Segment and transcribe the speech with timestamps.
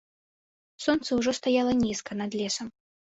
[0.85, 2.67] Сонца ўжо стаяла нізка над лесам.